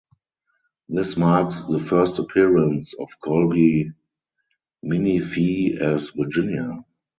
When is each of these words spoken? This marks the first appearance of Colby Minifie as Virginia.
This 0.89 1.15
marks 1.15 1.61
the 1.61 1.77
first 1.77 2.17
appearance 2.17 2.95
of 2.95 3.19
Colby 3.23 3.91
Minifie 4.83 5.79
as 5.79 6.09
Virginia. 6.17 6.83